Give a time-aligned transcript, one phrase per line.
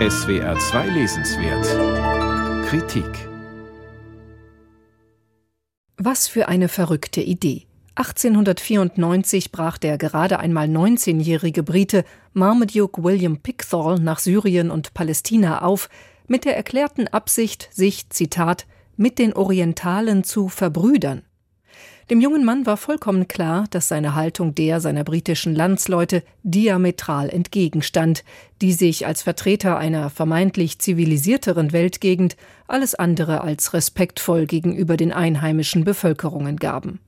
[0.00, 3.06] SWR 2 Lesenswert Kritik
[5.96, 7.68] Was für eine verrückte Idee.
[7.94, 15.88] 1894 brach der gerade einmal 19-jährige Brite Marmaduke William Pickthall nach Syrien und Palästina auf,
[16.26, 18.66] mit der erklärten Absicht, sich, Zitat,
[18.96, 21.22] mit den Orientalen zu verbrüdern.
[22.10, 28.24] Dem jungen Mann war vollkommen klar, dass seine Haltung der seiner britischen Landsleute diametral entgegenstand,
[28.60, 32.36] die sich als Vertreter einer vermeintlich zivilisierteren Weltgegend
[32.68, 37.00] alles andere als respektvoll gegenüber den einheimischen Bevölkerungen gaben.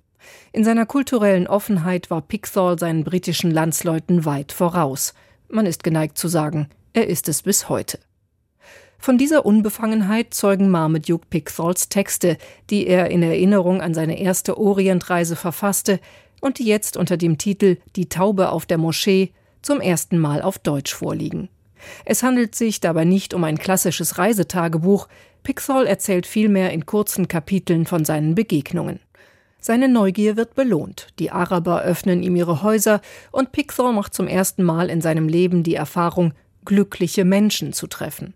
[0.53, 5.13] In seiner kulturellen Offenheit war Pickthall seinen britischen Landsleuten weit voraus.
[5.51, 7.99] Man ist geneigt zu sagen, er ist es bis heute.
[8.99, 12.39] Von dieser Unbefangenheit zeugen Marmaduke Pickthals Texte,
[12.71, 16.01] die er in Erinnerung an seine erste Orientreise verfasste
[16.41, 19.33] und die jetzt unter dem Titel Die Taube auf der Moschee
[19.63, 21.49] zum ersten Mal auf Deutsch vorliegen.
[22.05, 25.09] Es handelt sich dabei nicht um ein klassisches Reisetagebuch,
[25.43, 28.99] Pickthall erzählt vielmehr in kurzen Kapiteln von seinen Begegnungen.
[29.61, 33.01] Seine Neugier wird belohnt, die Araber öffnen ihm ihre Häuser
[33.31, 38.35] und Pickthall macht zum ersten Mal in seinem Leben die Erfahrung, glückliche Menschen zu treffen.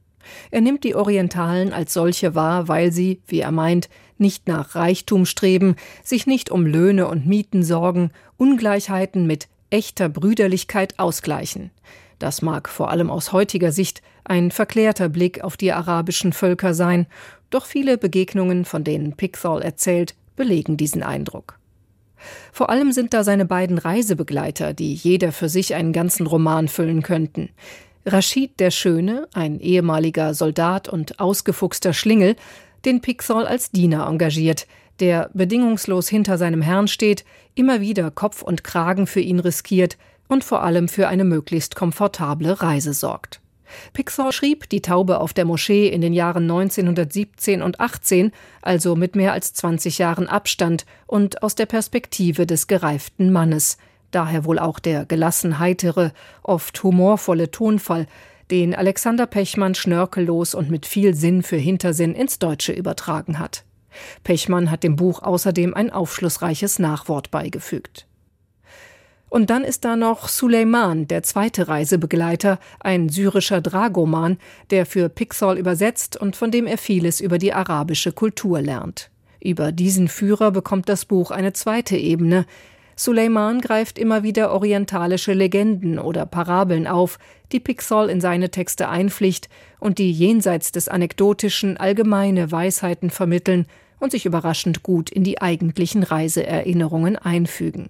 [0.51, 5.27] Er nimmt die Orientalen als solche wahr, weil sie, wie er meint, nicht nach Reichtum
[5.27, 11.71] streben, sich nicht um Löhne und Mieten sorgen, Ungleichheiten mit echter Brüderlichkeit ausgleichen.
[12.19, 17.07] Das mag vor allem aus heutiger Sicht ein verklärter Blick auf die arabischen Völker sein,
[17.49, 21.59] doch viele Begegnungen, von denen Pickthall erzählt, belegen diesen Eindruck.
[22.53, 27.03] Vor allem sind da seine beiden Reisebegleiter, die jeder für sich einen ganzen Roman füllen
[27.03, 27.49] könnten.
[28.13, 32.37] Rashid der Schöne, ein ehemaliger Soldat und ausgefuchster Schlingel,
[32.85, 34.67] den Pixol als Diener engagiert,
[34.99, 39.97] der bedingungslos hinter seinem Herrn steht, immer wieder Kopf und Kragen für ihn riskiert
[40.29, 43.41] und vor allem für eine möglichst komfortable Reise sorgt.
[43.93, 49.15] Pixol schrieb Die Taube auf der Moschee in den Jahren 1917 und 18, also mit
[49.15, 53.79] mehr als 20 Jahren Abstand und aus der Perspektive des gereiften Mannes–
[54.11, 56.13] daher wohl auch der gelassen heitere,
[56.43, 58.07] oft humorvolle Tonfall,
[58.51, 63.65] den Alexander Pechmann schnörkellos und mit viel Sinn für Hintersinn ins Deutsche übertragen hat.
[64.25, 68.07] Pechmann hat dem Buch außerdem ein aufschlussreiches Nachwort beigefügt.
[69.29, 74.39] Und dann ist da noch Suleiman, der zweite Reisebegleiter, ein syrischer Dragoman,
[74.71, 79.11] der für Pixol übersetzt und von dem er vieles über die arabische Kultur lernt.
[79.41, 82.45] Über diesen Führer bekommt das Buch eine zweite Ebene,
[83.03, 87.19] Suleiman greift immer wieder orientalische Legenden oder Parabeln auf,
[87.51, 93.65] die Pixol in seine Texte einpflicht und die jenseits des Anekdotischen allgemeine Weisheiten vermitteln
[94.01, 97.89] und sich überraschend gut in die eigentlichen Reiseerinnerungen einfügen.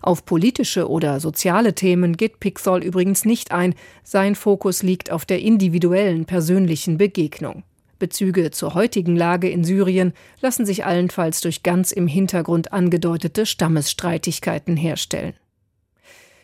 [0.00, 5.40] Auf politische oder soziale Themen geht Pixol übrigens nicht ein, sein Fokus liegt auf der
[5.40, 7.64] individuellen persönlichen Begegnung.
[8.02, 14.76] Bezüge zur heutigen Lage in Syrien lassen sich allenfalls durch ganz im Hintergrund angedeutete Stammesstreitigkeiten
[14.76, 15.34] herstellen.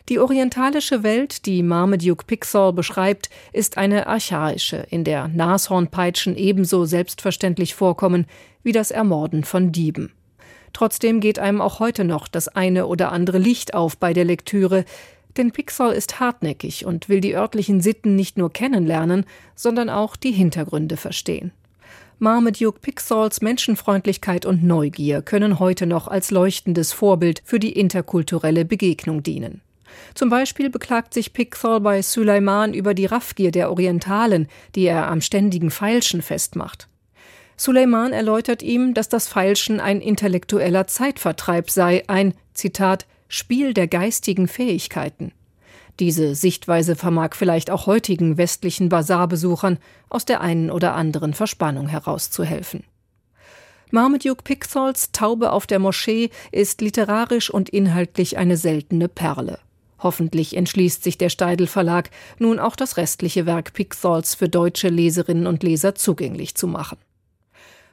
[0.07, 7.75] Die orientalische Welt, die Marmaduke Pixel beschreibt, ist eine archaische, in der Nashornpeitschen ebenso selbstverständlich
[7.75, 8.25] vorkommen
[8.63, 10.13] wie das Ermorden von Dieben.
[10.71, 14.85] Trotzdem geht einem auch heute noch das eine oder andere Licht auf bei der Lektüre,
[15.39, 20.31] denn Pixel ist hartnäckig und will die örtlichen Sitten nicht nur kennenlernen, sondern auch die
[20.31, 21.51] Hintergründe verstehen.
[22.19, 29.23] Marmaduke Pixels Menschenfreundlichkeit und Neugier können heute noch als leuchtendes Vorbild für die interkulturelle Begegnung
[29.23, 29.61] dienen.
[30.13, 35.21] Zum Beispiel beklagt sich Pixel bei Suleiman über die Raffgier der Orientalen, die er am
[35.21, 36.89] ständigen Feilschen festmacht.
[37.55, 44.47] Suleiman erläutert ihm, dass das Feilschen ein intellektueller Zeitvertreib sei, ein Zitat Spiel der geistigen
[44.47, 45.31] Fähigkeiten.
[45.99, 49.77] Diese Sichtweise vermag vielleicht auch heutigen westlichen Basarbesuchern
[50.09, 52.83] aus der einen oder anderen Verspannung herauszuhelfen.
[53.91, 59.59] Marmaduke Pickthals Taube auf der Moschee ist literarisch und inhaltlich eine seltene Perle.
[59.99, 65.45] Hoffentlich entschließt sich der Steidel Verlag, nun auch das restliche Werk Pickthals für deutsche Leserinnen
[65.45, 66.97] und Leser zugänglich zu machen.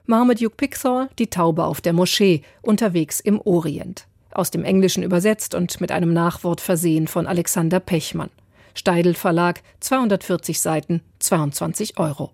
[0.06, 4.06] Marmaduke Pickthall, Die Taube auf der Moschee, unterwegs im Orient
[4.38, 8.30] aus dem Englischen übersetzt und mit einem Nachwort versehen von Alexander Pechmann.
[8.74, 12.24] Steidel Verlag, 240 Seiten, 22 Euro.